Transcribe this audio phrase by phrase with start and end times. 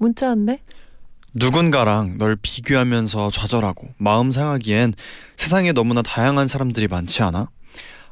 [0.00, 0.60] 문자인데?
[1.32, 4.94] 누군가랑 널 비교하면서 좌절하고 마음 상하기엔
[5.36, 7.48] 세상에 너무나 다양한 사람들이 많지 않아?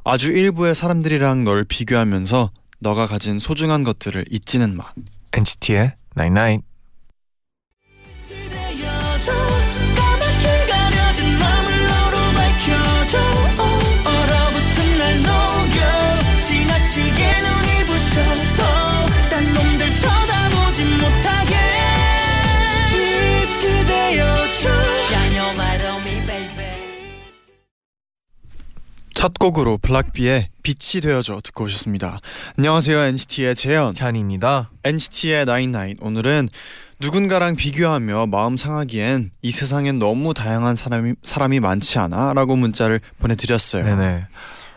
[0.05, 4.85] 아주 일부의 사람들이랑 널 비교하면서 너가 가진 소중한 것들을 잊지는 마.
[5.33, 6.63] NCT의 99.
[29.29, 32.19] 첫 곡으로 블락비의 빛이 되어줘 듣고 오셨습니다.
[32.57, 33.93] 안녕하세요 NCT의 재현.
[33.93, 34.71] 찬입니다.
[34.85, 36.49] NCT의 나인나인 오늘은
[36.99, 43.85] 누군가랑 비교하며 마음 상하기엔 이 세상엔 너무 다양한 사람이 사람이 많지 않아라고 문자를 보내드렸어요.
[43.85, 44.29] 네네.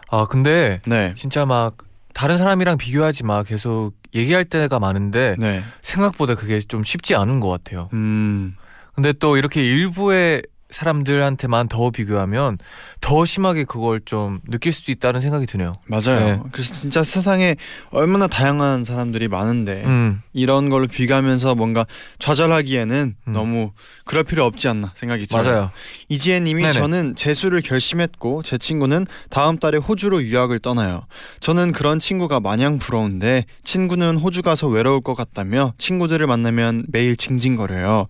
[0.10, 1.14] 아 근데 네.
[1.16, 1.78] 진짜 막
[2.14, 5.64] 다른 사람이랑 비교하지 마 계속 얘기할 때가 많은데 네.
[5.82, 7.88] 생각보다 그게 좀 쉽지 않은 것 같아요.
[7.94, 8.58] 음.
[8.96, 12.58] 근데 또 이렇게 일부의 사람들한테만 더 비교하면
[13.02, 15.78] 더 심하게 그걸 좀 느낄 수도 있다는 생각이 드네요.
[15.86, 16.26] 맞아요.
[16.26, 16.40] 네.
[16.52, 17.56] 그래서 진짜 세상에
[17.92, 21.86] 얼마나 다양한 사람들이 많은데 음, 이런 걸로 비교하면서 뭔가
[22.20, 23.34] 좌절하기에는 음.
[23.34, 23.72] 너무
[24.06, 25.44] 그럴 필요 없지 않나 생각이 들어요.
[25.44, 25.72] 맞아요.
[26.10, 26.74] 이지혜님이 네네.
[26.74, 31.06] 저는 재수를 결심했고 제 친구는 다음 달에 호주로 유학을 떠나요.
[31.40, 38.08] 저는 그런 친구가 마냥 부러운데 친구는 호주 가서 외로울 것 같다며 친구들을 만나면 매일 징징거려요.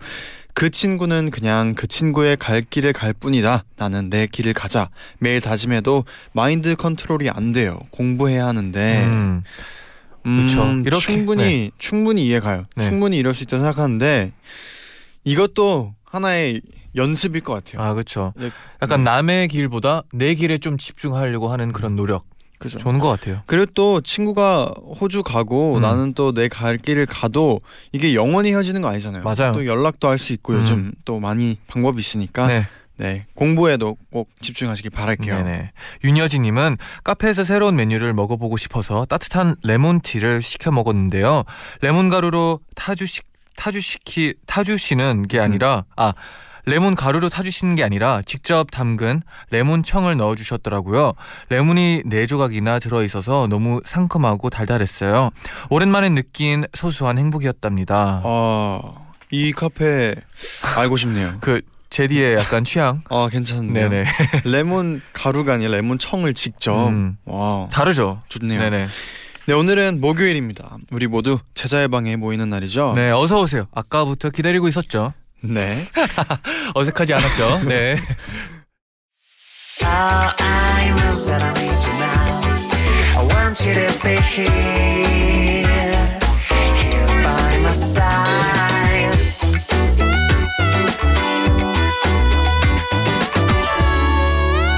[0.53, 3.63] 그 친구는 그냥 그 친구의 갈 길을 갈 뿐이다.
[3.77, 4.89] 나는 내 길을 가자.
[5.19, 7.79] 매일 다짐해도 마인드 컨트롤이 안 돼요.
[7.91, 9.43] 공부해야 하는데 음,
[10.25, 10.65] 음, 그쵸.
[10.85, 12.65] 이렇게, 충분히 충분히 이해가요.
[12.75, 12.85] 네.
[12.85, 14.31] 충분히 이럴 수 있다 고 생각하는데
[15.23, 16.61] 이것도 하나의
[16.95, 17.81] 연습일 것 같아요.
[17.81, 18.33] 아 그렇죠.
[18.35, 18.49] 네.
[18.81, 22.25] 약간 남의 길보다 내 길에 좀 집중하려고 하는 그런 노력
[22.61, 22.77] 그죠.
[22.77, 23.41] 좋은 것 같아요.
[23.47, 25.81] 그리고 또 친구가 호주 가고 음.
[25.81, 27.61] 나는 또 내 갈 길을 가도
[27.91, 29.23] 이게 영원히 헤어지는 거 아니잖아요.
[29.23, 29.53] 맞아요.
[29.53, 30.59] 또 연락도 할 수 있고 음.
[30.61, 32.67] 요즘 또 많이 방법이 있으니까 네.
[32.97, 35.35] 네, 공부에도 꼭 집중하시길 바랄게요.
[35.43, 35.71] 네네.
[36.03, 41.43] 윤여진님은 카페에서 새로운 메뉴를 먹어보고 싶어서 따뜻한 레몬티를 시켜 먹었는데요.
[41.81, 43.21] 레몬 가루로 타주시
[43.55, 46.13] 타주시키 타주시는 게 아니라 아
[46.65, 51.13] 레몬 가루로 타주시는 게 아니라 직접 담근 레몬청을 넣어주셨더라고요.
[51.49, 55.31] 레몬이 네 조각이나 들어있어서 너무 상큼하고 달달했어요.
[55.69, 58.21] 오랜만에 느낀 소소한 행복이었답니다.
[58.23, 60.15] 어, 이 카페
[60.77, 61.35] 알고 싶네요.
[61.41, 63.01] 그 제디의 약간 취향.
[63.09, 63.89] 아 괜찮은데요.
[63.89, 64.05] 네네.
[64.45, 66.87] 레몬 가루가 아니라 레몬 청을 직접.
[66.87, 68.21] 음, 와 다르죠.
[68.29, 68.59] 좋네요.
[68.59, 68.87] 네네.
[69.47, 70.77] 네 오늘은 목요일입니다.
[70.91, 72.93] 우리 모두 제자의 방에 모이는 날이죠.
[72.95, 73.65] 네, 어서 오세요.
[73.73, 75.13] 아까부터 기다리고 있었죠.
[75.41, 75.75] 네.
[76.75, 77.61] 어색하지 않았죠?
[77.67, 77.97] 네.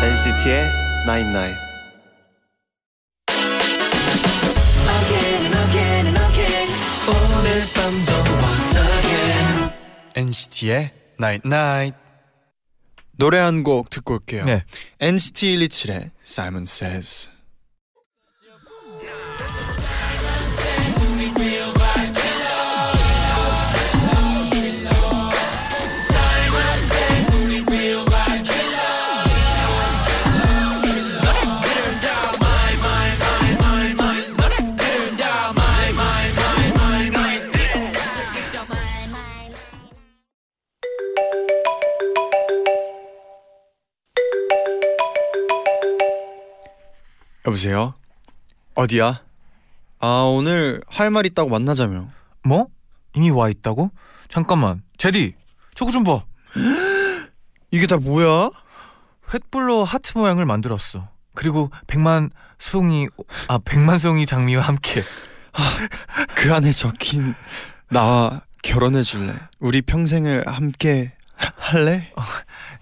[0.04, 1.73] NCT의
[10.28, 11.98] NCT의 Night Night.
[13.18, 14.46] 노래 한 곡 듣고 올게요.
[14.46, 14.64] 네.
[15.00, 17.30] NCT 127의 Simon Says.
[47.64, 47.94] 여보세요.
[48.76, 49.22] 어디야?
[50.00, 52.10] 아 오늘 할 말 있다고 만나자며.
[52.44, 52.68] 뭐?
[53.14, 53.92] 이미 와 있다고?
[54.28, 54.84] 잠깐만.
[54.98, 55.36] 제디,
[55.76, 56.24] 저거 좀 봐.
[57.72, 58.50] 이게 다 뭐야?
[59.30, 61.08] 횃불로 하트 모양을 만들었어.
[61.36, 62.30] 그리고 백만
[62.60, 63.08] 송이
[63.48, 65.04] 아 백만 송이 장미와 함께.
[66.36, 67.34] 그 안에 적힌
[67.90, 69.36] 나와 결혼해 줄래?
[69.60, 72.12] 우리 평생을 함께 할래?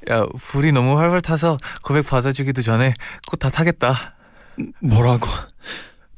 [0.09, 2.93] 야, 불이 너무 활활 타서 고백 받아주기도 전에
[3.27, 4.15] 꽃 다 타겠다.
[4.81, 5.27] 뭐라고?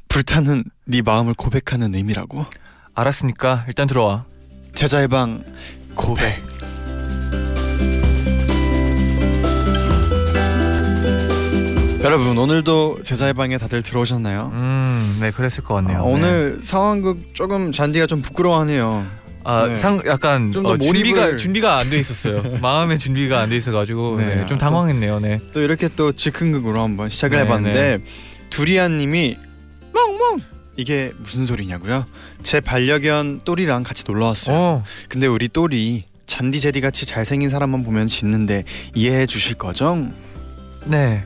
[0.10, 2.45] 불타는 네 마음을 고백하는 의미라고?
[2.95, 4.25] 알았으니까 일단 들어와.
[4.75, 5.44] 제자의 방
[5.95, 6.42] 고백.
[12.04, 14.51] 여러분 오늘도 제자의 방에 다들 들어오셨나요?
[14.54, 16.00] 음, 네, 그랬을 것 같네요.
[16.00, 19.06] 아, 오늘 상황극 조금 잔디가 좀 부끄러워하네요.
[19.46, 19.78] 아, 네.
[19.78, 22.44] 상 약간 좀더 어, 준비가 몰입을- 준비가 안 돼 있었어요.
[22.62, 25.19] 마음의 준비가 안 돼 있어 가지고 네, 네, 좀 또- 당황했네요.
[25.22, 25.39] 네.
[25.54, 28.00] 또 이렇게 또 즉흥극으로 한번 시작을 네, 해봤는데
[28.54, 29.38] 두리안님이
[29.94, 30.40] 멍멍
[30.78, 32.06] 이게 무슨 소리냐고요?
[32.44, 34.56] 제 반려견 또리랑 같이 놀러 왔어요.
[34.56, 38.64] 어, 근데 우리 또리 잔디 제디 같이 잘생긴 사람만 보면 짖는데
[38.94, 39.98] 이해해 주실 거죠?
[40.86, 41.24] 네.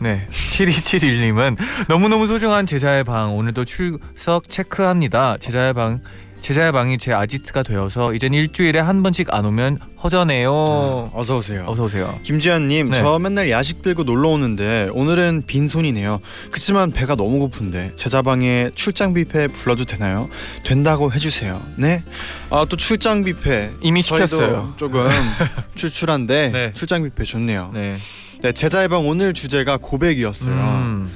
[0.00, 0.26] 네.
[0.30, 1.56] 7271님은
[1.88, 5.36] 너무너무 소중한 제자의 방 오늘도 출석 체크합니다.
[5.38, 6.00] 제자의 방
[6.40, 11.10] 제자의 방이 제 아지트가 되어서 이젠 일주일에 한 번씩 안 오면 허전해요.
[11.12, 11.64] 어서 오세요.
[11.66, 12.18] 어서 오세요.
[12.22, 12.96] 김지현님, 네.
[12.96, 16.20] 저 맨날 야식 들고 놀러 오는데 오늘은 빈 손이네요.
[16.50, 20.30] 그치만 배가 너무 고픈데 제자 방에 출장 뷔페 불러도 되나요?
[20.64, 21.60] 된다고 해주세요.
[21.76, 22.02] 네.
[22.50, 24.74] 아또 출장 뷔페 이미 시켰어요.
[24.78, 25.06] 조금
[25.74, 26.72] 출출한데 네.
[26.72, 27.70] 출장 뷔페 좋네요.
[27.74, 27.96] 네.
[28.40, 30.54] 네, 제자의 방 오늘 주제가 고백이었어요.
[30.54, 31.10] 음,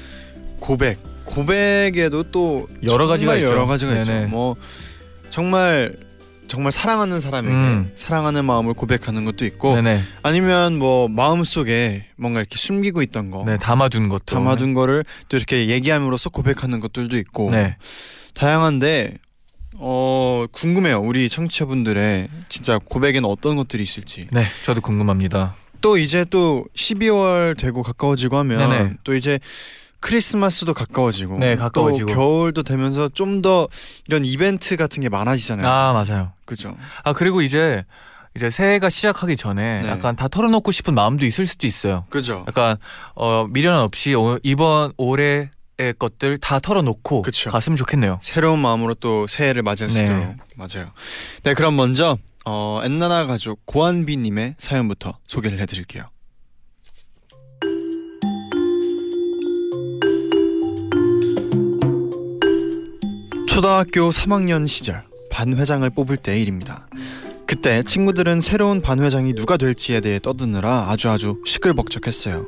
[0.59, 0.99] 고백.
[1.25, 3.49] 고백에도 또 여러 가지가 있죠.
[3.49, 4.01] 여러 가지가 네네.
[4.01, 4.29] 있죠.
[4.29, 4.57] 뭐
[5.33, 5.97] 정말
[6.47, 7.91] 정말 사랑하는 사람에게 음.
[7.95, 10.03] 사랑하는 마음을 고백하는 것도 있고 네네.
[10.23, 14.27] 아니면 뭐 마음 속에 뭔가 이렇게 숨기고 있던 거 네, 담아둔 것도.
[14.27, 17.77] 담아둔 거를 또 이렇게 얘기함으로써 고백하는 것들도 있고 네.
[18.35, 19.17] 다양한데
[19.77, 25.55] 어 궁금해요 우리 청취자분들의 진짜 고백에는 어떤 것들이 있을지 네, 저도 궁금합니다.
[25.81, 28.93] 또 이제 또 12월 되고 가까워지고 하면 네네.
[29.05, 29.41] 또 이제
[30.03, 32.07] 크리스마스도 가까워지고 네, 가까워지고.
[32.09, 33.67] 또 겨울도 되면서 좀 더
[34.09, 35.67] 이런 이벤트 같은 게 많아지잖아요.
[35.69, 36.33] 아, 맞아요.
[36.45, 36.77] 그죠?
[37.03, 37.85] 아, 그리고 이제
[38.37, 39.89] 이제 새해가 시작하기 전에 네.
[39.89, 42.05] 약간 다 털어놓고 싶은 마음도 있을 수도 있어요.
[42.11, 42.45] 그죠?
[42.47, 42.77] 약간
[43.15, 47.51] 어 미련 없이 오- 이번 올해 의 것들 다 털어놓고 그쵸.
[47.51, 48.21] 갔으면 좋겠네요.
[48.23, 50.05] 새로운 마음으로 또 새해를 맞이할 수 네.
[50.05, 50.91] 있도록 맞아요.
[51.43, 56.05] 네, 그럼 먼저 어 엔나나 가족 고한비님의 사연부터 소개를 해드릴게요.
[63.53, 66.87] 초등학교 3학년 시절 반 회장을 뽑을 때의 일입니다.
[67.47, 72.47] 그때 친구들은 새로운 반 회장이 누가 될지에 대해 떠드느라 아주 아주 시끌벅적했어요.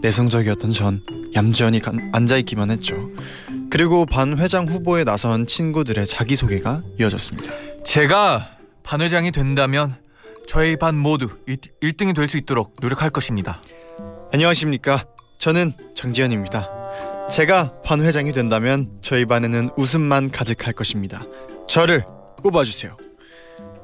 [0.00, 1.02] 내성적이었던 전
[1.34, 2.94] 얌전히 간- 앉아 있기만 했죠.
[3.70, 7.52] 그리고 반 회장 후보에 나선 친구들의 자기소개가 이어졌습니다.
[7.84, 9.96] 제가 반 회장이 된다면
[10.46, 13.60] 저희 반 모두 1등이 될 수 있도록 노력할 것입니다.
[14.32, 15.04] 안녕하십니까?
[15.38, 16.77] 저는 정지현입니다.
[17.30, 21.24] 제가 반 회장이 된다면 저희 반에는 웃음만 가득할 것입니다.
[21.68, 22.04] 저를
[22.42, 22.96] 뽑아주세요.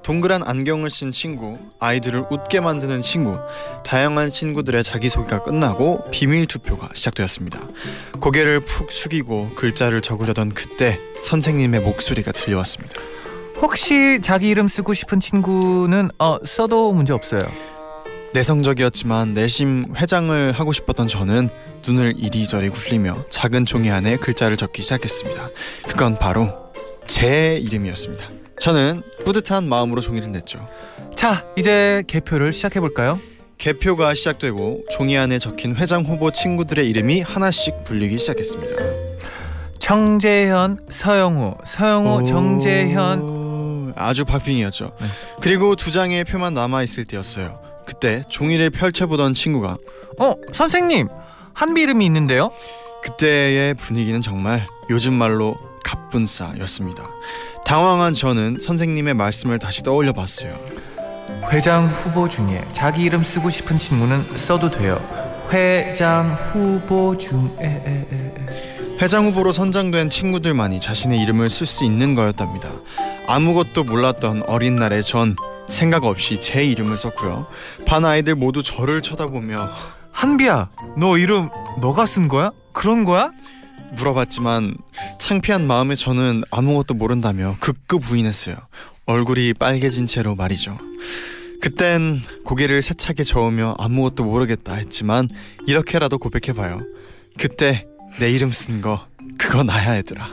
[0.02, 3.38] 동그란 안경을 쓴 친구, 아이들을 웃게 만드는 친구,
[3.84, 7.60] 다양한 친구들의 자기소개가 끝나고 비밀 투표가 시작되었습니다.
[8.20, 12.94] 고개를 푹 숙이고 글자를 적으려던 그때 선생님의 목소리가 들려왔습니다.
[13.60, 17.46] 혹시 자기 이름 쓰고 싶은 친구는 어 써도 문제 없어요.
[18.34, 21.48] 내성적이었지만 내심 회장을 하고 싶었던 저는
[21.86, 25.50] 눈을 이리저리 굴리며 작은 종이 안에 글자를 적기 시작했습니다.
[25.86, 26.52] 그건 바로
[27.06, 28.28] 제 이름이었습니다.
[28.58, 30.66] 저는 뿌듯한 마음으로 종이를 냈죠.
[31.14, 33.20] 자, 이제 개표를 시작해 볼까요?
[33.58, 38.74] 개표가 시작되고 종이 안에 적힌 회장 후보 친구들의 이름이 하나씩 불리기 시작했습니다.
[39.78, 43.94] 정재현, 서영우, 서영우, 정재현.
[43.96, 44.92] 아주 박빙이었죠.
[45.00, 45.06] 네.
[45.40, 47.63] 그리고 두 장의 표만 남아 있을 때였어요.
[47.86, 49.76] 그때 종이를 펼쳐보던 친구가
[50.18, 51.08] 어, 선생님.
[51.54, 52.50] 한비 이름이 있는데요.
[53.02, 57.04] 그때의 분위기는 정말 요즘 말로 갑분싸였습니다.
[57.64, 60.58] 당황한 저는 선생님의 말씀을 다시 떠올려 봤어요.
[61.52, 64.98] 회장 후보 중에 자기 이름 쓰고 싶은 친구는 써도 돼요.
[65.52, 68.06] 회장 후보 중에
[69.00, 72.70] 회장 후보로 선정된 친구들만이 자신의 이름을 쓸 수 있는 거였답니다.
[73.26, 75.36] 아무것도 몰랐던 어린 날의 전
[75.74, 77.48] 생각 없이 제 이름을 썼고요.
[77.84, 79.70] 반 아이들 모두 저를 쳐다보며
[80.12, 81.50] 한비야, 너 이름
[81.80, 82.52] 너가 쓴 거야?
[82.72, 83.32] 그런 거야?
[83.96, 84.76] 물어봤지만
[85.18, 88.56] 창피한 마음에 저는 아무것도 모른다며 극구 부인했어요.
[89.06, 90.78] 얼굴이 빨개진 채로 말이죠.
[91.60, 95.28] 그땐 고개를 세차게 저으며 아무것도 모르겠다 했지만
[95.66, 96.82] 이렇게라도 고백해봐요.
[97.36, 97.86] 그때
[98.20, 99.06] 내 이름 쓴 거
[99.38, 100.24] 그거 나야 얘들아.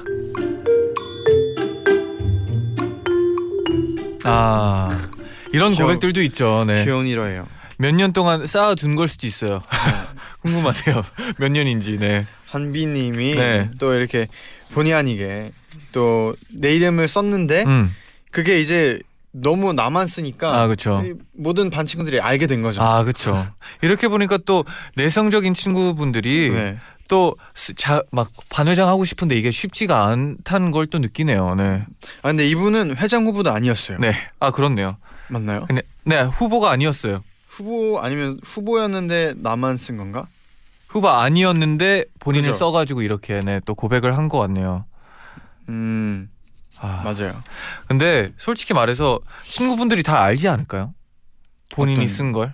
[4.23, 5.09] 아,
[5.53, 6.63] 이런 귀여운- 고백들도 있죠.
[6.65, 6.83] 네.
[6.83, 7.47] 귀여운 일화예요.
[7.77, 9.61] 몇 년 동안 쌓아둔 걸 수도 있어요.
[10.41, 11.03] 궁금하네요.
[11.37, 11.97] 몇 년인지.
[11.97, 12.25] 네.
[12.49, 13.69] 한비님이 네.
[13.79, 14.27] 또 이렇게
[14.73, 15.51] 본의 아니게
[15.91, 17.95] 또 내 이름을 썼는데 음.
[18.31, 18.99] 그게 이제
[19.33, 20.67] 너무 나만 쓰니까 아,
[21.33, 22.81] 모든 반 친구들이 알게 된 거죠.
[22.81, 23.47] 아, 그렇죠.
[23.81, 24.65] 이렇게 보니까 또
[24.95, 26.77] 내성적인 친구분들이 네.
[27.11, 31.55] 또막 반회장 하고 싶은데 이게 쉽지가 않다는 걸 또 느끼네요.
[31.55, 31.85] 네.
[32.23, 33.97] 아 근데 이분은 회장 후보도 아니었어요.
[33.99, 34.13] 네.
[34.39, 34.97] 아 그렇네요.
[35.29, 35.65] 맞나요?
[35.67, 37.21] 근데 네 후보가 아니었어요.
[37.49, 40.25] 후보 아니면 후보였는데 나만 쓴 건가?
[40.87, 42.57] 후보 아니었는데 본인을 그죠.
[42.59, 44.85] 써가지고 이렇게 네, 또 고백을 한 것 같네요.
[45.69, 46.29] 음
[46.79, 47.33] 아, 맞아요.
[47.87, 50.93] 근데 솔직히 말해서 친구분들이 다 알지 않을까요?
[51.73, 52.53] 본인이 어떤- 쓴 걸.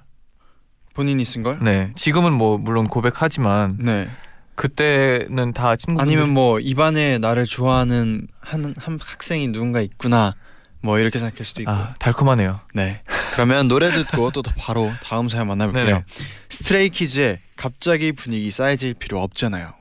[0.93, 1.57] 본인이 쓴 걸?
[1.61, 1.91] 네.
[1.95, 4.07] 지금은 뭐 물론 고백하지만 네.
[4.57, 6.01] 그때는 다 친구분들.
[6.01, 10.35] 아니면 뭐 입안에 나를 좋아하는 한, 한 학생이 누군가 있구나.
[10.81, 11.71] 뭐 이렇게 생각할 수도 있고.
[11.71, 12.59] 아 달콤하네요.
[12.73, 13.01] 네.
[13.33, 15.85] 그러면 노래 듣고 또 바로 다음 사연 만나볼게요.
[15.85, 16.03] 네네.
[16.49, 19.77] 스트레이키즈의 갑자기 분위기 쌓여질 필요 없잖아요.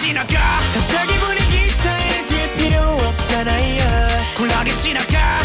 [0.00, 0.26] 지나가
[0.74, 5.38] 갑자기 분위기 쌓여질 필요 없잖아요 쿨하게 지나가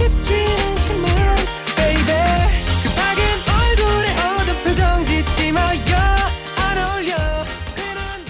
[0.00, 1.36] 쉽지 않지만
[1.76, 2.24] baby
[2.82, 5.96] 급하게 얼굴에 어두운 표정 짓지 마요
[6.56, 7.14] 안 어울려
[7.76, 8.24] 괜한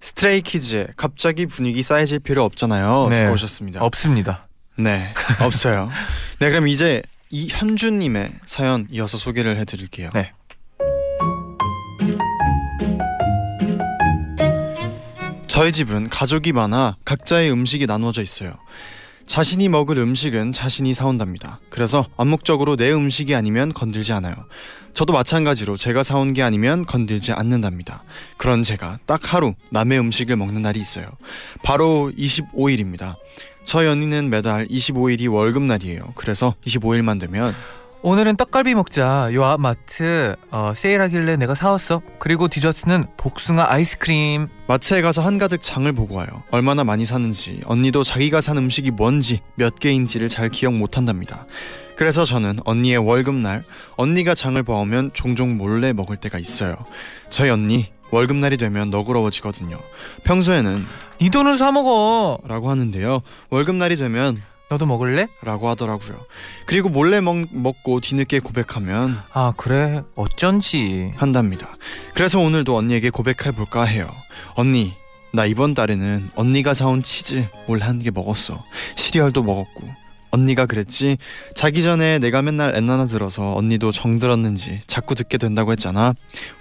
[0.00, 3.08] 스트레이 키즈의 갑자기 분위기 쌓여질 필요 없잖아요.
[3.10, 3.16] 네.
[3.22, 3.82] 듣고 오셨습니다.
[3.82, 4.46] 없습니다.
[4.76, 5.90] 네, 없어요.
[6.38, 10.10] 네, 그럼 이제 이현주님의 사연 이어서 소개를 해드릴게요.
[10.14, 10.32] 네.
[15.54, 18.54] 저희 집은 가족이 많아 각자의 음식이 나누어져 있어요.
[19.24, 21.60] 자신이 먹을 음식은 자신이 사온답니다.
[21.70, 24.34] 그래서 암묵적으로 내 음식이 아니면 건들지 않아요.
[24.94, 28.02] 저도 마찬가지로 제가 사온 게 아니면 건들지 않는답니다.
[28.36, 31.06] 그런 제가 딱 하루 남의 음식을 먹는 날이 있어요.
[31.62, 33.14] 바로 25일입니다.
[33.62, 36.14] 저희 언니는 매달 25일이 월급날이에요.
[36.16, 37.54] 그래서 25일만 되면
[38.06, 39.30] 오늘은 떡갈비 먹자.
[39.32, 42.02] 요 앞 마트 어, 세일하길래 내가 사왔어.
[42.18, 44.48] 그리고 디저트는 복숭아 아이스크림.
[44.66, 46.28] 마트에 가서 한가득 장을 보고 와요.
[46.50, 51.46] 얼마나 많이 사는지, 언니도 자기가 산 음식이 뭔지, 몇 개인지를 잘 기억 못 한답니다.
[51.96, 53.64] 그래서 저는 언니의 월급날,
[53.96, 56.76] 언니가 장을 봐오면 종종 몰래 먹을 때가 있어요.
[57.30, 59.78] 저희 언니, 월급날이 되면 너그러워지거든요.
[60.24, 60.84] 평소에는
[61.22, 62.38] 네 돈으로 사 먹어.
[62.46, 63.22] 라고 하는데요.
[63.48, 64.36] 월급날이 되면
[64.70, 65.28] 너도 먹을래?
[65.42, 66.24] 라고 하더라고요.
[66.66, 70.02] 그리고 몰래 먹, 먹고 뒤늦게 고백하면 아 그래.
[70.14, 71.12] 어쩐지.
[71.16, 71.76] 한답니다.
[72.14, 74.10] 그래서 오늘도 언니에게 고백해 볼까 해요.
[74.54, 74.94] 언니,
[75.32, 78.64] 나 이번 달에는 언니가 사온 치즈 몰래 한 개 먹었어.
[78.96, 79.88] 시리얼도 먹었고.
[80.30, 81.18] 언니가 그랬지.
[81.54, 86.12] 자기 전에 내가 맨날 엔나나 들어서 언니도 정 들었는지 자꾸 듣게 된다고 했잖아.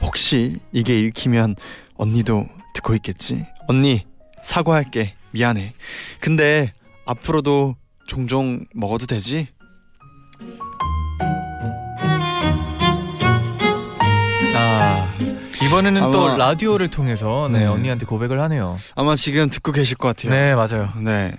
[0.01, 1.55] 혹시 이게 읽히면
[1.95, 3.45] 언니도 듣고 있겠지?
[3.67, 4.05] 언니,
[4.43, 5.13] 사과할게.
[5.31, 5.73] 미안해.
[6.19, 6.71] 근데
[7.05, 7.75] 앞으로도
[8.07, 9.47] 종종 먹어도 되지?
[14.55, 15.11] 아
[15.63, 17.65] 이번에는 또 아마- 라디오를 통해서 네, 네.
[17.65, 18.77] 언니한테 고백을 하네요.
[18.95, 20.31] 아마 지금 듣고 계실 것 같아요.
[20.31, 20.89] 네 맞아요.
[21.01, 21.33] 네.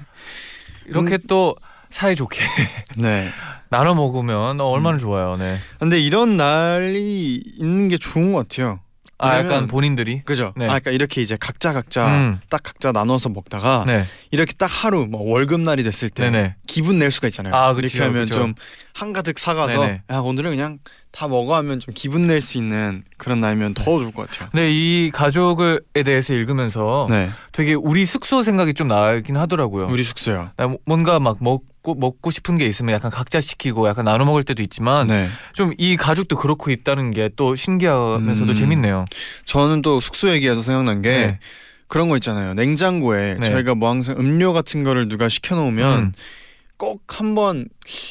[0.86, 1.18] 이렇게 음.
[1.28, 1.54] 또
[1.90, 2.40] 사이 좋게
[2.98, 3.28] 네.
[3.70, 4.60] 나눠 먹으면.
[4.60, 5.36] 얼마나 좋아요.
[5.36, 5.58] 네.
[5.78, 8.80] 근데 이런 날이 있는 게 좋은 것 같아요.
[9.18, 10.22] 아 약간 본인들이.
[10.24, 10.52] 그죠?
[10.56, 10.64] 네.
[10.64, 12.40] 아, 그러니까 이렇게 이제 각자 각자 음.
[12.48, 14.06] 딱 각자 나눠서 먹다가 네.
[14.30, 16.56] 이렇게 딱 하루 뭐 월급 날이 됐을 때 네네.
[16.66, 17.54] 기분 낼 수가 있잖아요.
[17.54, 18.34] 아, 이렇게 그치요, 하면 그쵸.
[18.34, 18.54] 좀
[18.94, 20.02] 한가득 사가서 네네.
[20.10, 20.78] 야 오늘은 그냥
[21.14, 24.48] 다 먹어 하면 좀 기분 낼 수 있는 그런 날이면 더 좋을 것 같아요.
[24.52, 29.86] 네, 이 가족을에 대해서 읽으면서 네, 되게 우리 숙소 생각이 좀 나긴 하더라고요.
[29.90, 30.50] 우리 숙소요.
[30.56, 34.42] 나 뭐- 뭔가 막 먹고 먹고 싶은 게 있으면 약간 각자 시키고 약간 나눠 먹을
[34.42, 38.56] 때도 있지만 네, 좀이 가족도 그렇고 있다는 게 또 신기하면서도 음.
[38.56, 39.04] 재밌네요.
[39.44, 41.38] 저는 또 숙소 얘기해서 생각난 게 네.
[41.86, 42.54] 그런 거 있잖아요.
[42.54, 43.50] 냉장고에 네.
[43.50, 46.12] 저희가 뭐 항상 음료 같은 거를 누가 시켜 놓으면 음.
[46.76, 47.66] 꼭 한번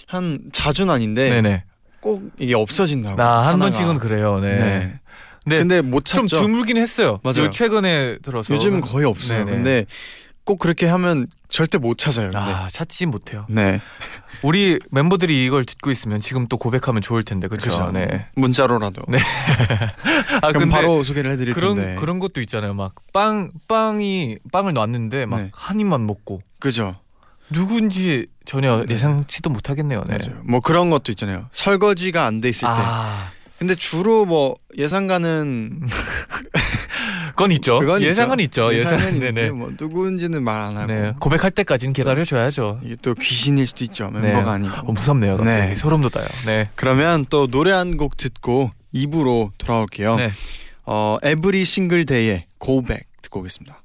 [0.08, 1.64] 한 자주는 아닌데 네네.
[2.04, 3.16] 꼭 이게 없어진다고.
[3.16, 3.72] 나한 하나가.
[3.72, 4.40] 번씩은 그래요.
[4.42, 4.58] 네.
[4.58, 5.00] 네.
[5.46, 6.42] 근데 근데 못좀 찾죠.
[6.46, 7.20] 드물긴 했어요.
[7.24, 7.46] 맞아요.
[7.46, 9.46] 요 최근에 들어서 요즘은 거의 없어요.
[9.46, 9.52] 네네.
[9.58, 9.86] 근데
[10.46, 12.30] 꼭 그렇게 하면 절대 못 찾아요.
[12.32, 12.38] 근데.
[12.40, 13.46] 아 찾지 못해요.
[13.50, 13.80] 네.
[14.42, 17.92] 우리 멤버들이 이걸 듣고 있으면 지금 또 고백하면 좋을 텐데 그렇죠.
[17.92, 18.28] 네.
[18.36, 19.04] 문자로라도.
[19.08, 19.20] 네.
[20.42, 21.96] 아 그럼 바로 소개를 해드릴 그런 텐데.
[22.00, 22.74] 그런 것도 있잖아요.
[22.74, 25.50] 막 빵 빵이 빵을 놨는데 막 네.
[25.54, 26.96] 한 입만 먹고 그죠.
[27.50, 28.94] 누군지 전혀 네.
[28.94, 30.04] 예상치도 못하겠네요.
[30.08, 30.18] 네.
[30.18, 30.42] 맞아요.
[30.46, 31.48] 뭐 그런 것도 있잖아요.
[31.52, 32.74] 설거지가 안 돼 있을 때.
[32.76, 35.82] 아, 근데 주로 뭐 예상가는
[37.36, 37.80] 그건 있죠.
[37.80, 38.74] 그건 예상은 있죠.
[38.74, 39.50] 예상은 네네.
[39.52, 40.88] 뭐 누구인지는 말 안 하고.
[40.88, 41.14] 네.
[41.20, 42.80] 고백할 때까지는 기다려 줘야죠.
[42.84, 44.10] 이게 또 귀신일 수도 있죠.
[44.10, 44.76] 멤버가 아니고.
[44.88, 45.38] 어, 무섭네요.
[45.38, 45.76] 갑자기 네.
[45.76, 46.28] 소름 돋아요.
[46.46, 46.70] 네.
[46.76, 50.16] 그러면 또 노래 한 곡 듣고 2부로 돌아올게요.
[50.18, 50.32] 네.
[50.86, 53.82] 어 에브리 싱글 데이의 고백 듣고 오겠습니다.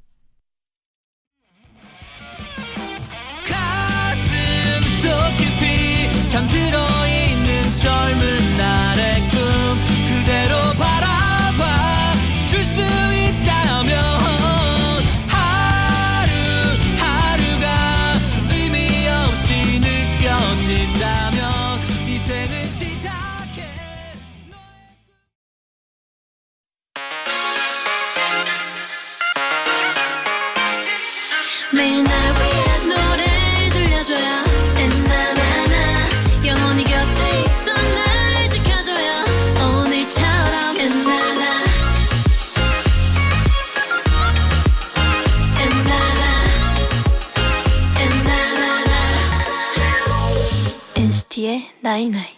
[51.88, 52.36] night night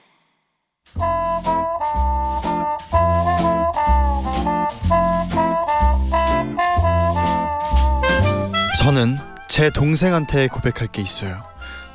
[8.79, 9.17] 저는
[9.49, 11.43] 제 동생한테 고백할 게 있어요.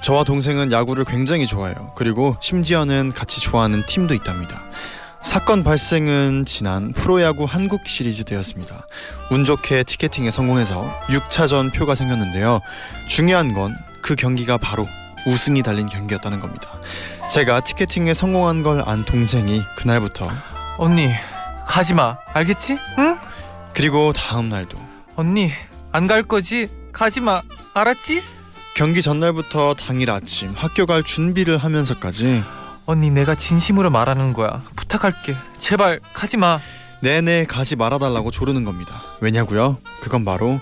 [0.01, 1.93] 저와 동생은 야구를 굉장히 좋아해요.
[1.95, 4.61] 그리고 심지어는 같이 좋아하는 팀도 있답니다.
[5.21, 8.85] 사건 발생은 지난 프로야구 한국 시리즈 때였습니다.
[9.31, 12.59] 운 좋게 티켓팅에 성공해서 6차전 표가 생겼는데요.
[13.07, 13.73] 중요한 건
[14.05, 14.87] 그 경기가 바로
[15.25, 16.69] 우승이 달린 경기였다는 겁니다.
[17.29, 20.27] 제가 티켓팅에 성공한 걸 안 동생이 그날부터
[20.77, 21.09] 언니
[21.67, 22.17] 가지 마.
[22.33, 22.77] 알겠지?
[22.97, 23.17] 응?
[23.73, 24.77] 그리고 다음 날도
[25.15, 25.51] 언니
[25.91, 26.67] 안 갈 거지?
[26.91, 27.41] 가지 마.
[27.73, 28.21] 알았지?
[28.75, 32.43] 경기 전날부터 당일 아침 학교 갈 준비를 하면서까지
[32.85, 34.61] 언니 내가 진심으로 말하는 거야.
[34.75, 35.35] 부탁할게.
[35.57, 36.59] 제발 가지 마.
[37.01, 39.01] 내내 가지 말아달라고 조르는 겁니다.
[39.21, 39.77] 왜냐고요?
[40.01, 40.59] 그건 바로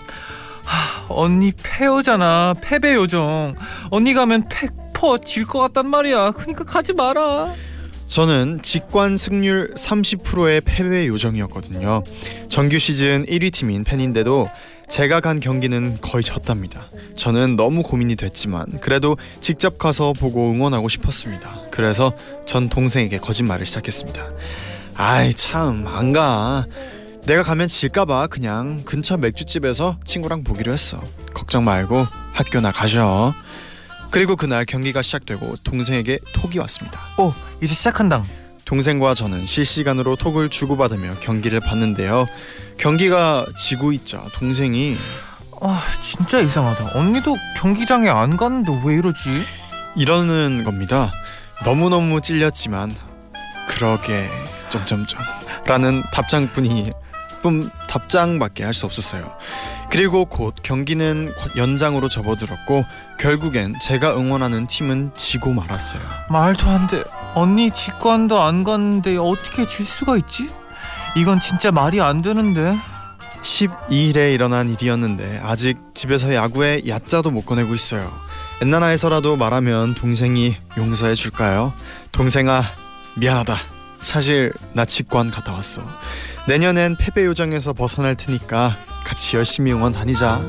[1.08, 2.54] 언니 패요잖아.
[2.62, 3.54] 패배 요정.
[3.90, 4.48] 언니 가면
[5.08, 6.32] 100%질 것 같단 말이야.
[6.32, 7.54] 그러니까 가지 마라.
[8.06, 12.02] 저는 직관 승률 30%의 패배 요정이었거든요.
[12.48, 14.48] 정규 시즌 1위 팀인 팬인데도
[14.88, 16.82] 제가 간 경기는 거의 졌답니다.
[17.16, 21.62] 저는 너무 고민이 됐지만 그래도 직접 가서 보고 응원하고 싶었습니다.
[21.70, 22.12] 그래서
[22.46, 24.28] 전 동생에게 거짓말을 시작했습니다.
[24.96, 26.66] 아이 참 안 가.
[27.26, 31.02] 내가 가면 질까봐 그냥 근처 맥주집에서 친구랑 보기로 했어.
[31.32, 33.34] 걱정 말고 학교나 가셔.
[34.14, 37.00] 그리고 그날 경기가 시작되고 동생에게 톡이 왔습니다.
[37.18, 38.22] 오 이제 시작한다.
[38.64, 42.28] 동생과 저는 실시간으로 톡을 주고받으며 경기를 봤는데요.
[42.78, 44.94] 경기가 지고 있자 동생이
[45.60, 46.96] 아 진짜 이상하다.
[46.96, 49.42] 언니도 경기장에 안 갔는데 왜 이러지?
[49.96, 51.12] 이러는 겁니다.
[51.64, 52.94] 너무너무 찔렸지만
[53.66, 54.30] 그러게
[54.70, 55.18] 점점점
[55.66, 56.92] 라는 답장뿐이
[57.42, 59.36] 뿐 답장밖에 할 수 없었어요.
[59.90, 62.84] 그리고 곧 경기는 연장으로 접어들었고
[63.18, 66.00] 결국엔 제가 응원하는 팀은 지고 말았어요.
[66.30, 67.04] 말도 안 돼.
[67.34, 70.48] 언니 직관도 안 갔는데 어떻게 질 수가 있지?
[71.16, 72.76] 이건 진짜 말이 안 되는데.
[73.42, 78.10] 12일에 일어난 일이었는데 아직 집에서 야구에 야자도 못 꺼내고 있어요.
[78.62, 81.72] 엔나나에서라도 말하면 동생이 용서해 줄까요?
[82.10, 82.62] 동생아
[83.16, 83.56] 미안하다.
[83.98, 85.82] 사실 나 직관 갔다 왔어.
[86.48, 90.40] 내년엔 패배 요정에서 벗어날 테니까 같이 열심히 응원 다니자.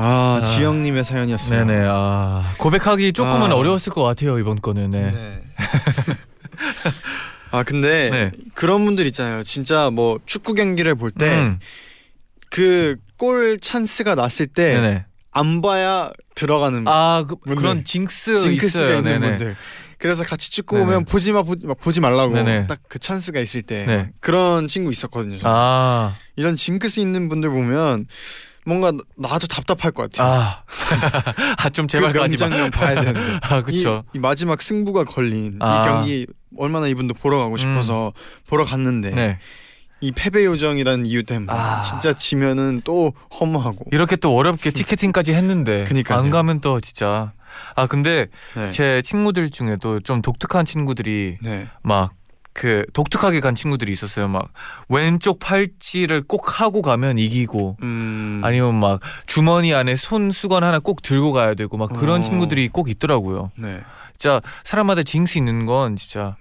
[0.00, 0.40] 아, 아.
[0.42, 1.64] 지영님의 사연이었어요.
[1.64, 1.86] 네네.
[1.88, 3.54] 아 고백하기 조금은 아.
[3.54, 4.90] 어려웠을 것 같아요 이번 거는.
[4.90, 5.00] 네.
[5.10, 5.42] 네.
[7.50, 8.30] 아 근데 네.
[8.54, 9.42] 그런 분들 있잖아요.
[9.42, 11.58] 진짜 뭐 축구 경기를 볼때 음,
[12.50, 15.04] 그골 찬스가 났을 때 네네.
[15.32, 17.36] 안 봐야 들어가는 아 그.
[17.56, 18.98] 그런 징스 징크스가 있어요.
[18.98, 19.28] 있는 네네.
[19.30, 19.56] 분들.
[19.98, 20.86] 그래서 같이 축구 네네.
[20.86, 22.66] 보면 보지 마 보지, 마, 보지 말라고 네네.
[22.68, 24.10] 딱그 찬스가 있을 때 네.
[24.20, 25.38] 그런 친구 있었거든요.
[25.38, 25.54] 저는.
[25.54, 28.06] 아, 이런 징크스 있는 분들 보면
[28.64, 30.30] 뭔가 나도 답답할 것 같아요.
[30.30, 30.62] 아,
[31.58, 32.48] 아, 좀 제발 그 가지 마.
[32.48, 33.38] 명장면 봐야 되는데.
[33.42, 34.04] 아, 그쵸.
[34.12, 35.82] 이, 이 마지막 승부가 걸린 아.
[35.84, 38.12] 이 경기 얼마나 이분도 보러 가고 싶어서
[38.46, 39.38] 보러 갔는데 네.
[40.00, 41.82] 이 패배 요정이라는 이유 때문에 아.
[41.82, 43.86] 진짜 지면은 또 허무하고.
[43.90, 46.18] 이렇게 또 어렵게 티켓팅까지 했는데 그니까요.
[46.18, 47.32] 안 가면 또 진짜.
[47.74, 48.70] 아 근데 네.
[48.70, 51.68] 제 친구들 중에도 좀 독특한 친구들이 네.
[51.82, 52.18] 막
[52.58, 54.26] 그 독특하게 간 친구들이 있었어요.
[54.26, 54.48] 막
[54.88, 58.40] 왼쪽 팔찌를 꼭 하고 가면 이기고 음.
[58.42, 62.24] 아니면 막 주머니 안에 손 수건 하나 꼭 들고 가야 되고 막 그런 어.
[62.24, 63.52] 친구들이 꼭 있더라고요.
[63.56, 63.80] 네.
[64.16, 66.34] 진짜 사람마다 징스 있는 건 진짜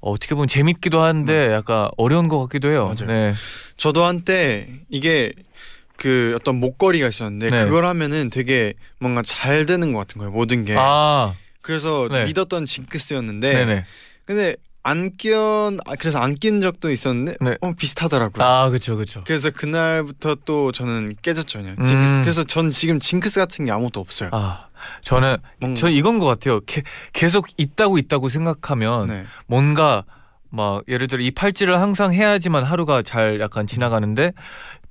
[0.00, 2.86] 어떻게 보면 재밌기도 한데 약간 어려운 것 같기도 해요.
[2.86, 3.06] 맞아요.
[3.06, 3.32] 네.
[3.76, 5.32] 저도 한때 이게
[5.96, 7.64] 그 어떤 목걸이가 있었는데 네.
[7.64, 12.24] 그걸 하면은 되게 뭔가 잘 되는 것 같은 거예요 모든 게 아, 그래서 네.
[12.24, 13.84] 믿었던 징크스였는데 네네.
[14.24, 15.30] 근데 안끼
[16.00, 17.56] 그래서 안 낀 적도 있었는데 네.
[17.60, 19.22] 어 비슷하더라고요 아, 그렇죠, 그렇죠.
[19.24, 22.22] 그래서 그날부터 또 저는 깨졌죠 그냥 징크스 음.
[22.22, 24.66] 그래서 전 지금 징크스 같은 게 아무것도 없어요 아,
[25.02, 26.58] 저는 뭔가- 저 이건 것 같아요.
[26.60, 29.24] 게, 계속 있다고 있다고 생각하면 네.
[29.46, 30.02] 뭔가
[30.50, 34.32] 막 예를 들어 이 팔찌를 항상 해야지만 하루가 잘 약간 지나가는데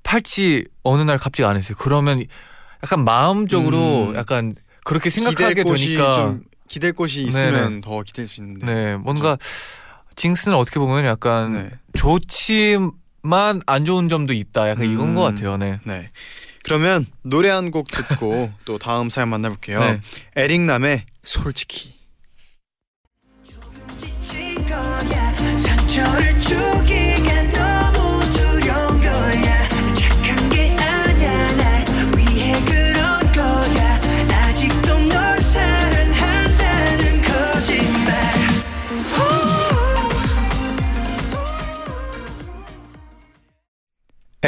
[0.03, 1.75] 팔찌 어느 날 갑자기 안 했어요.
[1.79, 2.23] 그러면
[2.83, 4.15] 약간 마음적으로 음.
[4.15, 9.37] 약간 그렇게 생각하게 되니까 좀 기댈 곳이 있으면 더 기댈 수 있는데 네 뭔가
[10.15, 11.71] 징스는 어떻게 보면 약간 네.
[11.93, 14.69] 좋지만 안 좋은 점도 있다.
[14.69, 15.15] 약간 이건 음.
[15.15, 15.57] 것 같아요.
[15.57, 15.79] 네.
[15.83, 16.11] 네.
[16.63, 19.79] 그러면 노래 한 곡 듣고 또 다음 사연 만나볼게요.
[19.79, 20.01] 네.
[20.35, 21.93] 에릭남의 솔직히.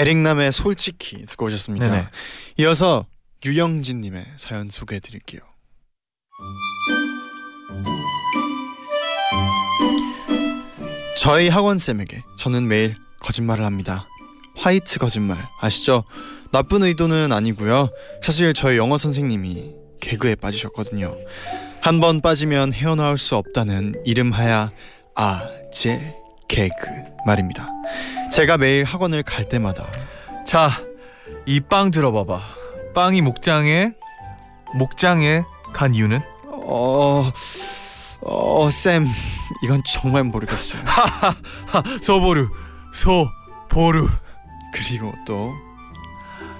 [0.07, 1.87] 에릭남의 솔직히 듣고 오셨습니다.
[1.87, 2.07] 네네.
[2.57, 3.05] 이어서
[3.45, 5.39] 유영진님의 사연 소개해드릴게요.
[11.17, 14.07] 저희 학원 쌤에게 저는 매일 거짓말을 합니다.
[14.57, 16.03] 화이트 거짓말 아시죠?
[16.51, 17.89] 나쁜 의도는 아니고요.
[18.21, 21.13] 사실 저희 영어 선생님이 개그에 빠지셨거든요.
[21.81, 24.69] 한 번 빠지면 헤어나올 수 없다는 이름하야
[25.15, 26.13] 아제
[26.47, 26.73] 개그
[27.25, 27.67] 말입니다.
[28.33, 29.87] 제가 매일 학원을 갈 때마다
[30.45, 30.69] 자,
[31.45, 32.41] 이 빵 들어봐봐.
[32.93, 33.93] 빵이 목장에
[34.75, 35.43] 목장에
[35.73, 36.19] 간 이유는
[36.65, 37.31] 어...
[38.21, 38.69] 어...
[38.69, 39.07] 쌤
[39.63, 40.81] 이건 정말 모르겠어요.
[40.85, 41.33] 하,
[42.01, 42.47] 소보루
[42.93, 44.07] 소보루.
[44.73, 45.53] 그리고 또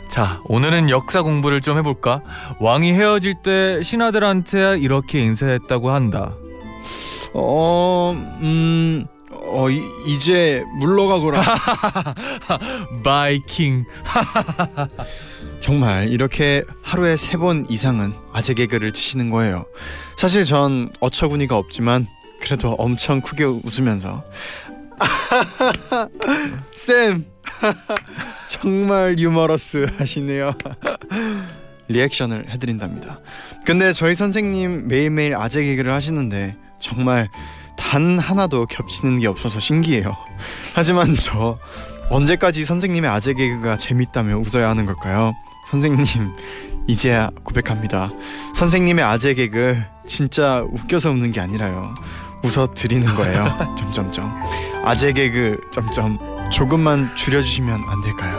[0.10, 2.22] 자, 오늘은 역사 공부를 좀 해볼까?
[2.60, 6.34] 왕이 헤어질 때 신하들한테 이렇게 인사했다고 한다.
[7.34, 8.12] 어...
[8.16, 9.08] 음...
[9.54, 9.70] 어...
[9.70, 11.42] 이, 이제 물러가거라.
[13.04, 13.86] 바이킹.
[15.62, 19.66] 정말 이렇게 하루에 세 번 이상은 아재 개그를 치시는 거예요.
[20.18, 22.08] 사실 전 어처구니가 없지만
[22.42, 24.24] 그래도 엄청 크게 웃으면서
[26.72, 27.26] 쌤
[28.50, 30.54] 정말 유머러스 하시네요.
[31.88, 33.20] 리액션을 해드린답니다.
[33.66, 37.30] 근데 저희 선생님 매일매일 아재 개그를 하시는데 정말
[37.76, 40.16] 단 하나도 겹치는 게 없어서 신기해요.
[40.76, 41.58] 하지만 저
[42.10, 45.34] 언제까지 선생님의 아재 개그가 재밌다며 웃어야 하는 걸까요?
[45.70, 46.06] 선생님
[46.88, 48.10] 이제야 고백합니다.
[48.56, 51.96] 선생님의 아재 개그 진짜 웃겨서 웃는 게 아니라요.
[52.44, 53.58] 웃어 드리는 거예요.
[53.78, 54.34] 점점점
[54.84, 56.20] 아재 개그 점점
[56.52, 58.34] 조금만 줄여주시면 안 될까요?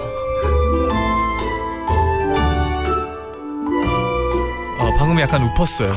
[4.78, 5.94] 어, 방금 약간 웃었어요.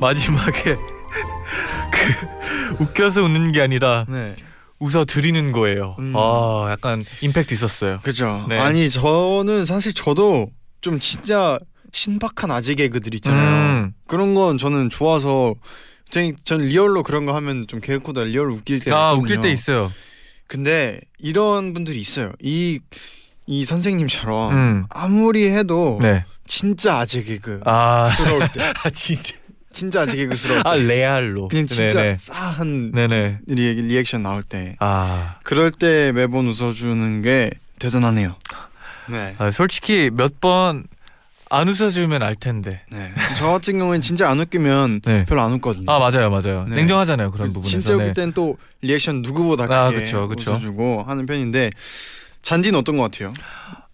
[0.00, 0.76] 마지막에
[1.92, 2.41] 그
[2.78, 4.34] 웃겨서 웃는 게 아니라 네,
[4.78, 5.96] 웃어 드리는 거예요.
[5.98, 6.12] 음.
[6.16, 7.98] 아, 약간 임팩트 있었어요.
[8.02, 8.46] 그죠.
[8.48, 8.58] 네.
[8.58, 11.58] 아니 저는 사실 저도 좀 진짜
[11.92, 13.82] 신박한 아재 개그들 있잖아요.
[13.84, 13.92] 음.
[14.06, 15.54] 그런 건 저는 좋아서
[16.10, 19.92] 전, 전 real로 그런 거 하면 좀 개그보다 real 웃길 때 아, 웃길 때 있어요.
[20.46, 22.32] 근데 이런 분들이 있어요.
[22.42, 22.80] 이
[23.46, 24.84] 이 선생님처럼 음.
[24.88, 26.24] 아무리 해도 네.
[26.46, 29.34] 진짜 아재 개그 아, 스러울 때 아 진짜.
[29.72, 31.48] 진짜 아재 개그 스러울 때 아, 레알로.
[31.48, 32.16] 그냥 진짜 네네.
[32.18, 33.38] 싸한 네네.
[33.46, 38.36] 리, 리액션 나올 때 아, 그럴 때 매번 웃어주는 게 대단하네요.
[39.10, 39.34] 네.
[39.38, 40.84] 아, 솔직히 몇 번
[41.54, 42.80] 안 웃어주면 알 텐데.
[42.90, 43.12] 네.
[43.36, 45.26] 저 같은 경우엔 진짜 안 웃기면 네.
[45.26, 45.84] 별로 안 웃거든요.
[45.92, 46.64] 아 맞아요, 맞아요.
[46.66, 46.76] 네.
[46.76, 47.70] 냉정하잖아요 그런 그 부분에서.
[47.70, 48.08] 진짜 네.
[48.08, 50.52] 웃길 땐또 리액션 누구보다 크게 아, 그쵸, 그쵸.
[50.52, 51.68] 웃어주고 하는 편인데
[52.40, 53.30] 잔디는 어떤 것 같아요?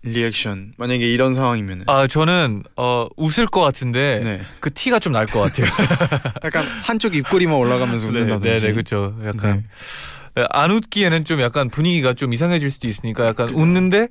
[0.03, 4.41] 리액션 만약에 이런 상황이면은 아 저는 어 웃을 것 같은데 네.
[4.61, 5.67] 그 티가 좀 날 것 같아요.
[6.45, 9.17] 약간 한쪽 입꼬리만 올라가면서 웃는다든지 네, 네, 그렇죠.
[9.25, 9.65] 약간
[10.35, 14.09] 네, 안 웃기에는 좀 약간 분위기가 좀 이상해질 수도 있으니까 약간 웃는데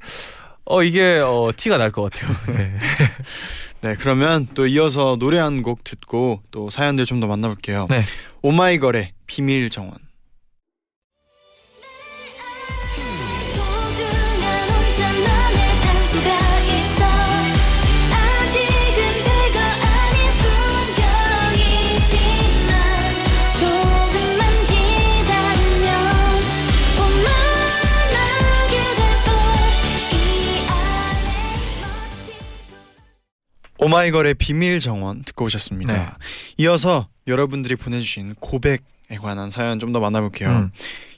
[0.66, 2.36] 어 이게 어 티가 날 것 같아요.
[2.58, 2.78] 네.
[3.82, 7.88] 네, 그러면 또 이어서 노래 한 곡 듣고 또 사연들 좀 더 만나볼게요.
[7.90, 8.02] 네.
[8.42, 9.94] 오마이걸의 비밀 정원.
[33.80, 35.94] 오마이걸의 비밀 정원 듣고 오셨습니다.
[35.94, 36.06] 네.
[36.58, 38.80] 이어서 여러분들이 보내주신 고백에
[39.22, 40.50] 관한 사연 좀 더 만나볼게요.
[40.50, 40.72] 음.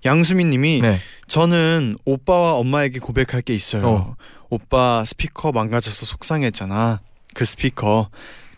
[0.05, 0.99] 양수민님이 네.
[1.27, 3.87] 저는 오빠와 엄마에게 고백할 게 있어요.
[3.87, 4.15] 어.
[4.49, 7.01] 오빠 스피커 망가져서 속상했잖아.
[7.33, 8.09] 그 스피커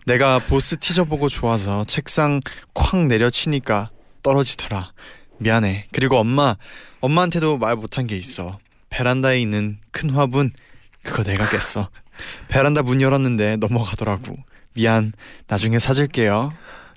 [0.05, 2.39] 내가 보스 티저 보고 좋아서 책상
[2.73, 3.89] 쾅 내려치니까
[4.23, 4.93] 떨어지더라.
[5.39, 5.87] 미안해.
[5.91, 6.55] 그리고 엄마
[7.01, 8.57] 엄마한테도 말 못한 게 있어.
[8.89, 10.51] 베란다에 있는 큰 화분
[11.03, 11.89] 그거 내가 깼어.
[12.47, 14.35] 베란다 문 열었는데 넘어가더라고.
[14.73, 15.13] 미안.
[15.47, 16.51] 나중에 사줄게요.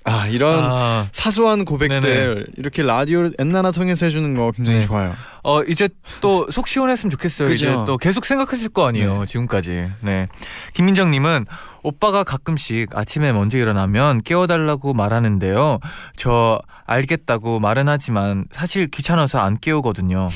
[0.05, 2.45] 아 이런 아, 사소한 고백들 네네.
[2.59, 4.87] 이렇게 라디오 엔나나 통해서 해주는 거 굉장히 네.
[4.87, 5.15] 좋아요.
[5.45, 5.89] 어 이제
[6.21, 7.49] 또 속 시원했으면 좋겠어요.
[7.49, 7.67] 그죠?
[7.67, 9.21] 이제 또 계속 생각했을 거 아니에요.
[9.21, 9.27] 네.
[9.27, 9.91] 지금까지.
[10.01, 10.29] 네.
[10.73, 11.47] 김민정님은
[11.83, 15.81] 오빠가 가끔씩 아침에 먼저 일어나면 깨워달라고 말하는데요.
[16.17, 20.29] 저 알겠다고 말은 하지만 사실 귀찮아서 안 깨우거든요.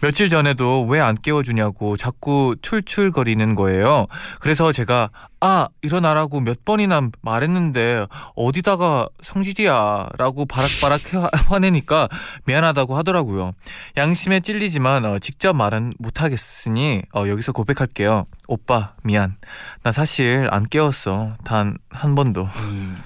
[0.00, 4.06] 며칠 전에도 왜 안 깨워주냐고 자꾸 툴툴거리는 거예요.
[4.40, 12.08] 그래서 제가 아 일어나라고 몇 번이나 말했는데 어디다가 성질이야라고 바락바락 화- 화내니까
[12.46, 13.52] 미안하다고 하더라고요.
[13.96, 18.26] 양심에 찔 리지만 어, 직접 말은 못하겠으니 어, 여기서 고백할게요.
[18.48, 19.36] 오빠 미안.
[19.82, 21.30] 나 사실 안 깨웠어.
[21.44, 22.48] 단 한 번도.
[22.56, 22.96] 음.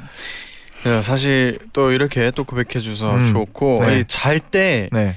[0.85, 3.33] 네, 사실 또 이렇게 또 고백해 줘서 음.
[3.33, 4.03] 좋고 네.
[4.05, 5.17] 잘때 네.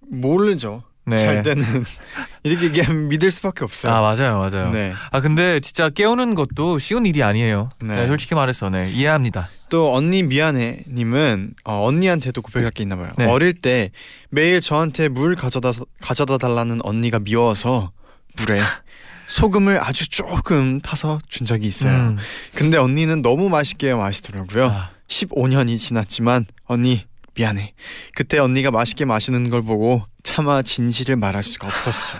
[0.00, 0.82] 모르죠.
[1.04, 1.16] 네.
[1.16, 1.64] 잘 때는
[2.44, 3.92] 이렇게 얘기하면 믿을 수밖에 없어요.
[3.92, 4.70] 아 맞아요, 맞아요.
[4.70, 4.92] 네.
[5.10, 7.70] 아 근데 진짜 깨우는 것도 쉬운 일이 아니에요.
[7.80, 7.96] 네.
[7.96, 9.48] 네, 솔직히 말해서 네, 이해합니다.
[9.68, 13.10] 또 언니 미안해 님은 어, 언니한테도 고백할 게 있나 봐요.
[13.18, 13.26] 네.
[13.26, 13.90] 어릴 때
[14.30, 17.90] 매일 저한테 물 가져다 가져다 달라는 언니가 미워서
[18.36, 18.60] 물에
[19.26, 21.92] 소금을 아주 조금 타서 준 적이 있어요.
[21.92, 22.18] 음.
[22.54, 24.66] 근데 언니는 너무 맛있게 마시더라고요.
[24.66, 24.90] 아.
[25.08, 27.74] 15년이 지났지만 언니 미안해.
[28.14, 32.18] 그때 언니가 맛있게 마시는 걸 보고 차마 진실을 말할 수가 없었어.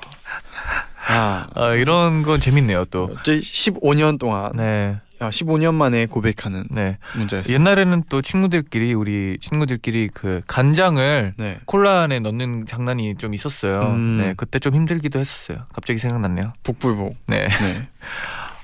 [1.09, 3.11] 아, 아, 이런 건 재밌네요 또.
[3.22, 6.98] 이제 15년 동안 네, 아, 15년 만에 고백하는 네.
[7.16, 7.53] 문제였어요.
[7.55, 11.59] 옛날에는 또 친구들끼리 우리 친구들끼리 그 간장을 네.
[11.66, 13.83] 콜라 안에 넣는 장난이 좀 있었어요.
[13.83, 14.18] 음.
[14.18, 15.66] 네, 그때 좀 힘들기도 했었어요.
[15.75, 16.53] 갑자기 생각났네요.
[16.62, 17.16] 복불복.
[17.27, 17.48] 네.
[17.48, 17.88] 네.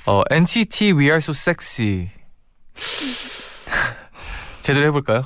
[0.06, 2.10] 어, NCT We Are So Sexy.
[4.62, 5.22] 제대로 해볼까요?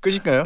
[0.00, 0.44] 끝일까요?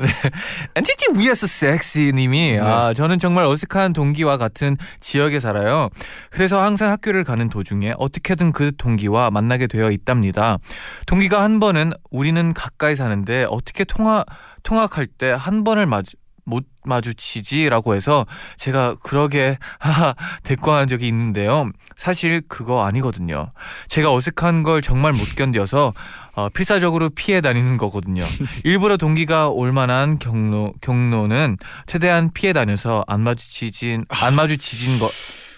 [0.77, 2.59] NCT We Are So Sexy 님이 네.
[2.61, 5.91] 아 저는 정말 어색한 동기와 같은 지역에 살아요.
[6.31, 10.59] 그래서 항상 학교를 가는 도중에 어떻게든 그 동기와 만나게 되어 있답니다.
[11.07, 14.25] 동기가 한 번은 우리는 가까이 사는데 어떻게 통화
[14.63, 21.71] 통학할 때 한 번을 마주 못 마주치지라고 해서 제가 그러게 하하 대꾸한 적이 있는데요.
[21.97, 23.53] 사실 그거 아니거든요.
[23.89, 25.93] 제가 어색한 걸 정말 못 견뎌서
[26.35, 28.25] 어, 필사적으로 피해 다니는 거거든요.
[28.65, 35.09] 일부러 동기가 올 만한 경로 경로는 최대한 피해 다녀서 안 마주치진 안 마주치진 거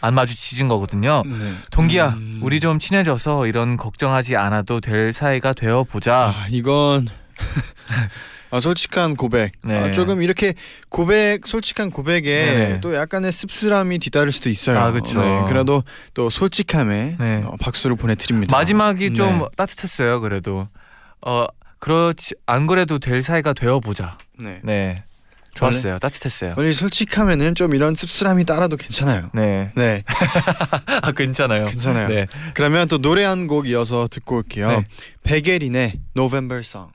[0.04, 1.22] 안 마주치진 거거든요.
[1.24, 1.54] 네.
[1.70, 2.38] 동기야, 음.
[2.42, 6.34] 우리 좀 친해져서 이런 걱정하지 않아도 될 사이가 되어 보자.
[6.36, 7.08] 아, 이건
[8.54, 9.50] 아, 솔직한 고백.
[9.64, 9.76] 네.
[9.76, 10.54] 아, 조금 이렇게
[10.88, 12.80] 고백, 솔직한 고백에 네네.
[12.82, 14.78] 또 약간의 씁쓸함이 뒤따를 수도 있어요.
[14.78, 15.44] 아, 그쵸.
[15.48, 15.82] 그래도
[16.14, 17.42] 또 솔직함에 네.
[17.44, 18.56] 어, 박수를 보내드립니다.
[18.56, 19.44] 마지막이 좀 네.
[19.56, 20.20] 따뜻했어요.
[20.20, 20.68] 그래도
[21.26, 21.46] 어
[21.80, 24.18] 그렇지 안 그래도 될 사이가 되어 보자.
[24.38, 24.60] 네.
[24.62, 25.02] 네,
[25.54, 25.98] 좋았어요.
[25.98, 26.54] 따뜻했어요.
[26.56, 29.30] 원래 솔직하면은 좀 이런 씁쓸함이 따라도 괜찮아요.
[29.34, 30.04] 네, 네,
[31.02, 31.64] 아 괜찮아요.
[31.64, 32.08] 괜찮아요.
[32.08, 34.68] 네, 그러면 또 노래 한 곡 이어서 듣고 올게요.
[34.68, 34.84] 네.
[35.24, 36.92] 백예린의 November Song.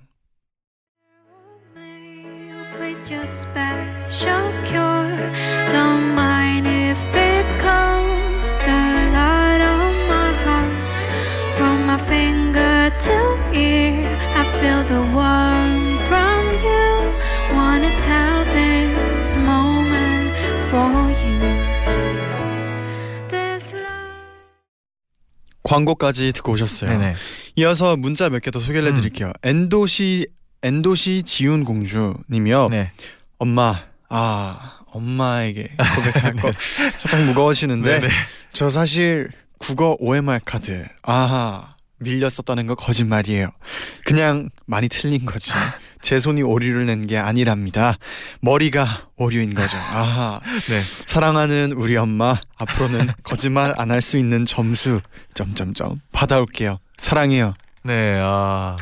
[25.64, 26.90] 광고까지 듣고 오셨어요.
[26.90, 27.16] 네네.
[27.58, 28.94] 이어서 문자 몇 개 더 소개를 음.
[28.96, 29.32] 해드릴게요.
[29.44, 30.26] 엔도시
[30.64, 32.70] 엔도시 지훈 공주님이요.
[32.72, 32.92] 네.
[33.38, 33.76] 엄마
[34.10, 36.52] 아 엄마에게 고백할 거
[37.00, 38.14] 살짝 무거워지는데 네네.
[38.54, 41.70] 저 사실 국어 OMR 카드 아하
[42.00, 43.50] 밀렸었다는 거 거짓말이에요.
[44.06, 45.52] 그냥 많이 틀린 거지.
[46.02, 47.98] 제 손이 오류를 낸 게 아니랍니다.
[48.42, 49.76] 머리가 오류인 거죠.
[49.78, 50.82] 아하 네.
[51.06, 55.02] 사랑하는 우리 엄마 앞으로는 거짓말 안 할 수 있는 점수
[55.34, 56.80] 점점점 받아올게요.
[56.98, 57.54] 사랑해요.
[57.84, 58.18] 네.
[58.22, 58.76] 아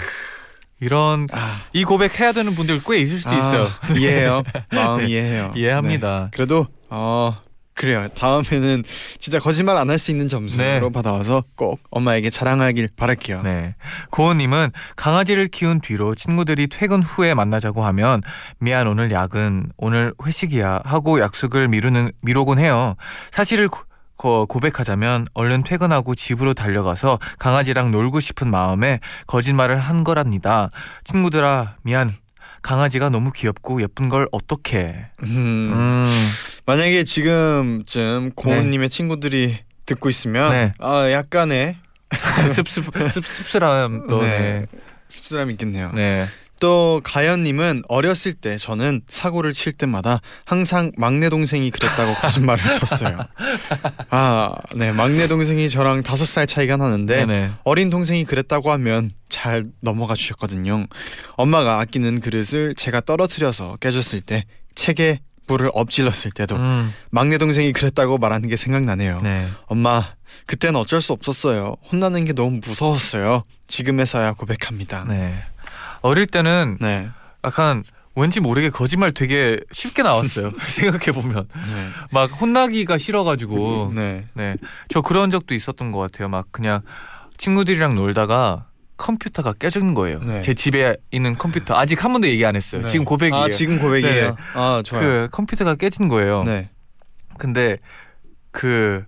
[0.79, 3.65] 이런 아, 이 고백 해야 되는 분들 꽤 있을 수도 있어요.
[3.67, 4.43] 아, 이해해요.
[4.71, 5.07] 마음 네.
[5.07, 5.53] 이해해요.
[5.55, 6.23] 이해합니다.
[6.25, 6.29] 네.
[6.31, 7.35] 그래도 어
[7.73, 8.07] 그래요.
[8.15, 8.83] 다음에는
[9.19, 10.79] 진짜 거짓말 안 할 수 있는 점수로 네.
[10.91, 13.43] 받아와서 꼭 엄마에게 자랑하길 바랄게요.
[13.43, 13.75] 네.
[14.11, 18.21] 고은님은 강아지를 키운 뒤로 친구들이 퇴근 후에 만나자고 하면
[18.59, 22.95] 미안 오늘 야근 오늘 회식이야 하고 약속을 미루는 미루곤 해요.
[23.31, 23.81] 사실을 고,
[24.17, 30.69] 고- 고백하자면 얼른 퇴근하고 집으로 달려가서 강아지랑 놀고 싶은 마음에 거짓말을 한 거랍니다.
[31.03, 32.13] 친구들아 미안.
[32.63, 35.05] 강아지가 너무 귀엽고 예쁜 걸 어떡해.
[35.23, 35.27] 음,
[35.73, 36.29] 음.
[36.65, 40.71] 만약에 지금쯤 고은님의 친구들이 듣고 있으면 네.
[40.79, 41.77] 아 약간의
[42.53, 42.67] 습습
[43.11, 44.27] 습 습습함도 네.
[44.27, 44.65] 네.
[45.07, 45.91] 씁쓸함이 있겠네요.
[45.93, 46.27] 네.
[46.59, 53.19] 또 가연님은 어렸을 때 저는 사고를 칠 때마다 항상 막내 동생이 그랬다고 거짓말을 쳤어요.
[54.09, 57.51] 아, 네, 막내 동생이 저랑 다섯 살 차이가 나는데 네네.
[57.63, 60.87] 어린 동생이 그랬다고 하면 잘 넘어가 주셨거든요.
[61.35, 66.93] 엄마가 아끼는 그릇을 제가 떨어뜨려서 깨졌을 때 책에 물을 엎질렀을 때도 음.
[67.09, 69.21] 막내 동생이 그랬다고 말하는 게 생각나네요.
[69.21, 69.47] 네.
[69.67, 70.13] 엄마,
[70.45, 71.77] 그땐 어쩔 수 없었어요.
[71.91, 73.43] 혼나는 게 너무 무서웠어요.
[73.67, 75.05] 지금에서야 고백합니다.
[75.07, 75.35] 네.
[76.01, 77.09] 어릴 때는 네.
[77.43, 77.83] 약간
[78.15, 80.51] 왠지 모르게 거짓말 되게 쉽게 나왔어요.
[80.65, 81.87] 생각해 보면 네.
[82.11, 84.25] 막 혼나기가 싫어가지고 네.
[84.33, 84.55] 네.
[84.89, 86.27] 저 그런 적도 있었던 것 같아요.
[86.29, 86.81] 막 그냥
[87.37, 88.65] 친구들이랑 놀다가
[88.97, 90.19] 컴퓨터가 깨진 거예요.
[90.23, 90.41] 네.
[90.41, 92.81] 제 집에 있는 컴퓨터 아직 한 번도 얘기 안 했어요.
[92.81, 92.89] 네.
[92.89, 93.43] 지금 고백이에요.
[93.43, 94.29] 아 지금 고백이에요.
[94.29, 94.35] 네.
[94.55, 95.03] 아 좋아요.
[95.03, 96.41] 그 컴퓨터가 깨진 거예요.
[96.43, 96.71] 네.
[97.37, 97.77] 근데
[98.49, 99.03] 그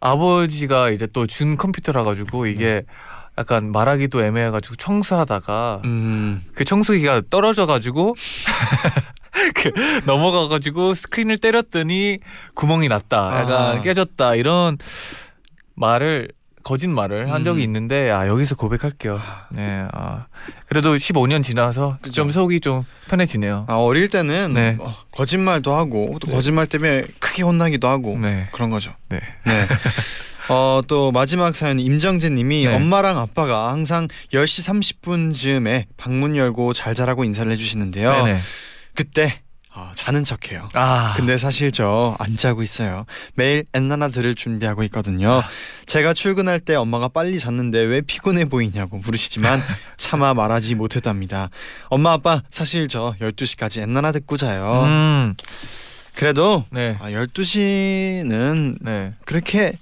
[0.00, 2.82] 아버지가 이제 또 준 컴퓨터라 가지고 이게
[3.38, 6.44] 약간 말하기도 애매해가지고 청소하다가 음.
[6.54, 8.14] 그 청소기가 떨어져 가지고
[9.54, 12.18] 그 그 넘어가가지고 스크린을 때렸더니
[12.54, 13.40] 구멍이 났다.
[13.40, 13.82] 약간 아.
[13.82, 14.34] 깨졌다.
[14.34, 14.76] 이런
[15.74, 16.28] 말을
[16.62, 17.64] 거짓말을 한 적이 음.
[17.64, 19.20] 있는데 아 여기서 고백할게요.
[19.50, 20.26] 네, 아
[20.68, 22.14] 그래도 15년 지나서 그죠.
[22.14, 23.64] 좀 속이 좀 편해지네요.
[23.68, 24.76] 아 어릴 때는 네.
[24.78, 28.94] 어, 거짓말도 하고 또 거짓말 때문에 크게 혼나기도 하고 네, 그런 거죠.
[29.08, 29.20] 네.
[29.44, 29.66] 네.
[30.52, 32.74] 어, 또 마지막 사연 임정재 님이 네.
[32.74, 38.12] 엄마랑 아빠가 항상 10시 30분 즈음에 방문 열고 잘 자라고 인사를 해주시는데요.
[38.24, 38.40] 네네.
[38.94, 39.40] 그때
[39.74, 40.68] 어, 자는 척해요.
[40.74, 43.06] 아, 근데 사실 저 안 자고 있어요.
[43.34, 45.42] 매일 엔나나 들을 준비하고 있거든요.
[45.86, 49.62] 제가 출근할 때 엄마가 빨리 잤는데 왜 피곤해 보이냐고 물으시지만
[49.96, 51.48] 차마 말하지 못했답니다.
[51.88, 54.82] 엄마 아빠 사실 저 12시까지 엔나나 듣고 자요.
[54.84, 55.34] 음,
[56.14, 59.14] 그래도 네, 아, 12시는 네.
[59.24, 59.72] 그렇게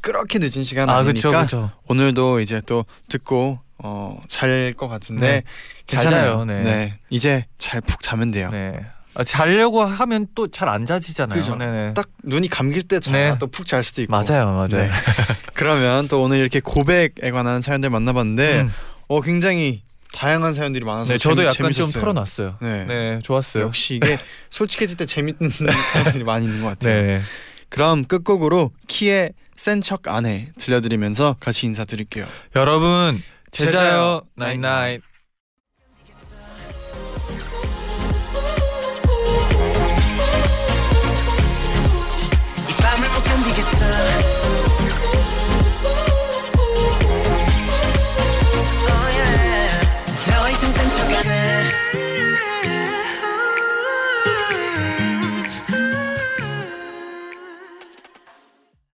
[0.00, 1.70] 그렇게 늦은 시간 아, 아니니까 그쵸, 그쵸.
[1.88, 5.42] 오늘도 이제 또 듣고 어, 잘 것 같은데 네.
[5.86, 6.24] 잘 괜찮아요.
[6.32, 6.98] 자요, 네.
[7.10, 8.48] 이제 잘 푹 자면 돼요.
[8.50, 8.80] 네.
[9.14, 11.38] 아, 자려고 하면 또 잘 안 자지잖아요.
[11.38, 11.56] 그죠.
[11.56, 11.94] 네네.
[11.94, 13.38] 딱 눈이 감길 때 자야 네.
[13.38, 14.12] 또푹 잘 수도 있고.
[14.12, 14.68] 맞아요, 맞아요.
[14.68, 14.90] 네.
[15.54, 18.72] 그러면 또 오늘 이렇게 고백에 관한 사연들 만나봤는데 음.
[19.08, 19.82] 어 굉장히
[20.12, 22.00] 다양한 사연들이 많아서 네, 저도 재미- 약간 좀 재밌었어요.
[22.00, 22.56] 털어놨어요.
[22.60, 22.84] 네.
[22.84, 23.64] 네, 좋았어요.
[23.64, 24.18] 역시 이게
[24.50, 25.50] 솔직해질 때 재밌는
[25.92, 27.02] 사연들이 많이 있는 것 같아요.
[27.02, 27.20] 네.
[27.68, 32.26] 그럼 끝곡으로 키의 센 척 안 해 들려드리면서 같이 인사드릴게요.
[32.54, 35.02] 여러분 재쟈요 night night